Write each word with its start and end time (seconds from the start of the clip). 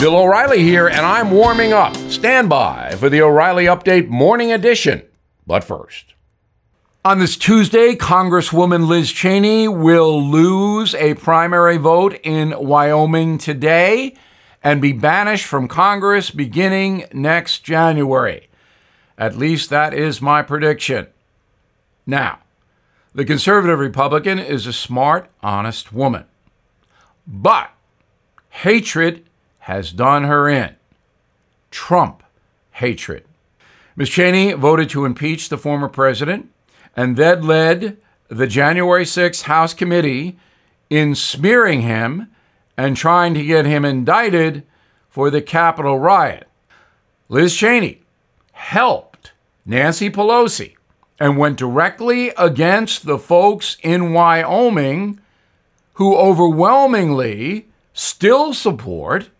Bill 0.00 0.16
O'Reilly 0.16 0.62
here, 0.62 0.88
and 0.88 1.04
I'm 1.04 1.30
warming 1.30 1.74
up. 1.74 1.94
Stand 1.94 2.48
by 2.48 2.96
for 2.96 3.10
the 3.10 3.20
O'Reilly 3.20 3.66
Update 3.66 4.08
Morning 4.08 4.50
Edition. 4.50 5.02
But 5.46 5.62
first, 5.62 6.14
on 7.04 7.18
this 7.18 7.36
Tuesday, 7.36 7.96
Congresswoman 7.96 8.88
Liz 8.88 9.12
Cheney 9.12 9.68
will 9.68 10.22
lose 10.22 10.94
a 10.94 11.12
primary 11.16 11.76
vote 11.76 12.18
in 12.22 12.54
Wyoming 12.58 13.36
today 13.36 14.16
and 14.64 14.80
be 14.80 14.94
banished 14.94 15.44
from 15.44 15.68
Congress 15.68 16.30
beginning 16.30 17.04
next 17.12 17.58
January. 17.58 18.48
At 19.18 19.36
least 19.36 19.68
that 19.68 19.92
is 19.92 20.22
my 20.22 20.40
prediction. 20.40 21.08
Now, 22.06 22.38
the 23.14 23.26
conservative 23.26 23.78
Republican 23.78 24.38
is 24.38 24.66
a 24.66 24.72
smart, 24.72 25.28
honest 25.42 25.92
woman. 25.92 26.24
But 27.26 27.70
hatred 28.48 29.26
has 29.70 29.92
done 29.92 30.24
her 30.24 30.48
in. 30.48 30.74
Trump 31.70 32.24
hatred. 32.72 33.24
Ms. 33.94 34.08
Cheney 34.08 34.52
voted 34.52 34.90
to 34.90 35.04
impeach 35.04 35.48
the 35.48 35.56
former 35.56 35.88
president 35.88 36.50
and 36.96 37.16
then 37.16 37.42
led 37.42 37.96
the 38.26 38.48
January 38.48 39.04
6th 39.04 39.42
House 39.42 39.72
committee 39.72 40.36
in 40.90 41.14
smearing 41.14 41.82
him 41.82 42.32
and 42.76 42.96
trying 42.96 43.32
to 43.34 43.44
get 43.44 43.64
him 43.64 43.84
indicted 43.84 44.64
for 45.08 45.30
the 45.30 45.40
Capitol 45.40 46.00
riot. 46.00 46.48
Liz 47.28 47.54
Cheney 47.54 48.02
helped 48.50 49.30
Nancy 49.64 50.10
Pelosi 50.10 50.74
and 51.20 51.38
went 51.38 51.56
directly 51.56 52.30
against 52.36 53.06
the 53.06 53.20
folks 53.20 53.76
in 53.84 54.12
Wyoming 54.12 55.20
who 55.94 56.16
overwhelmingly 56.16 57.68
still 57.94 58.52
support 58.52 59.30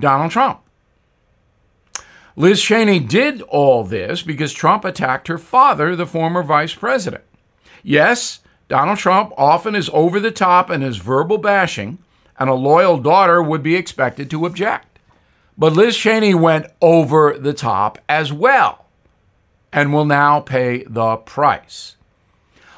Donald 0.00 0.30
Trump. 0.30 0.60
Liz 2.36 2.62
Cheney 2.62 3.00
did 3.00 3.42
all 3.42 3.84
this 3.84 4.22
because 4.22 4.52
Trump 4.52 4.84
attacked 4.84 5.28
her 5.28 5.38
father, 5.38 5.94
the 5.94 6.06
former 6.06 6.42
vice 6.42 6.74
president. 6.74 7.24
Yes, 7.82 8.40
Donald 8.68 8.98
Trump 8.98 9.32
often 9.36 9.74
is 9.74 9.90
over 9.92 10.20
the 10.20 10.30
top 10.30 10.70
in 10.70 10.80
his 10.80 10.98
verbal 10.98 11.38
bashing, 11.38 11.98
and 12.38 12.48
a 12.48 12.54
loyal 12.54 12.98
daughter 12.98 13.42
would 13.42 13.62
be 13.62 13.76
expected 13.76 14.30
to 14.30 14.46
object. 14.46 14.98
But 15.58 15.74
Liz 15.74 15.96
Cheney 15.96 16.34
went 16.34 16.66
over 16.80 17.36
the 17.38 17.52
top 17.52 17.98
as 18.08 18.32
well 18.32 18.86
and 19.72 19.92
will 19.92 20.04
now 20.04 20.40
pay 20.40 20.84
the 20.84 21.16
price. 21.16 21.96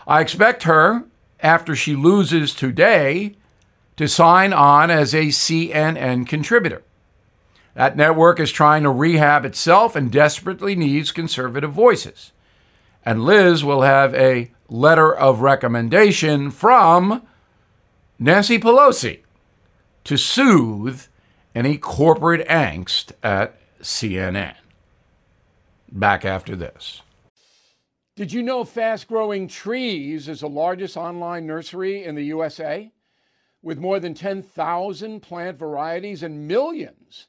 I 0.07 0.20
expect 0.20 0.64
her, 0.64 1.05
after 1.41 1.77
she 1.77 1.95
loses 1.95 2.55
today, 2.55 3.36
to 3.97 4.09
sign 4.09 4.53
on 4.53 4.91
as 4.91 5.14
a 5.14 5.27
CNN 5.27 6.27
contributor. 6.27 6.83
That 7.75 7.97
network 7.97 8.39
is 8.39 8.53
trying 8.53 8.83
to 8.83 8.91
rehab 8.91 9.45
itself 9.45 9.97
and 9.97 10.12
desperately 10.12 10.77
needs 10.77 11.11
conservative 11.11 11.73
voices. 11.73 12.33
And 13.05 13.25
Liz 13.25 13.64
will 13.64 13.83
have 13.83 14.14
a 14.14 14.51
letter 14.69 15.14
of 15.14 15.41
recommendation 15.41 16.51
from 16.51 17.23
Nancy 18.19 18.59
Pelosi 18.59 19.20
to 20.05 20.17
soothe 20.17 21.03
any 21.55 21.79
corporate 21.79 22.47
angst 22.48 23.12
at 23.23 23.59
CNN. 23.81 24.55
Back 25.91 26.25
after 26.25 26.55
this. 26.55 27.03
Did 28.14 28.33
you 28.33 28.42
know 28.42 28.64
Fast 28.64 29.09
Growing 29.09 29.48
Trees 29.48 30.29
is 30.29 30.41
the 30.41 30.48
largest 30.48 30.97
online 30.97 31.47
nursery 31.47 32.05
in 32.05 32.14
the 32.14 32.25
USA? 32.25 32.92
With 33.62 33.79
more 33.79 33.98
than 34.01 34.14
10,000 34.14 35.20
plant 35.20 35.57
varieties 35.57 36.23
and 36.23 36.47
millions 36.47 37.29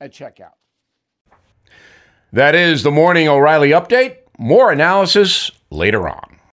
at 0.00 0.12
checkout. 0.12 0.54
That 2.32 2.54
is 2.54 2.82
the 2.82 2.90
Morning 2.90 3.28
O'Reilly 3.28 3.70
Update. 3.70 4.16
More 4.38 4.72
analysis 4.72 5.50
later 5.70 6.08
on. 6.08 6.33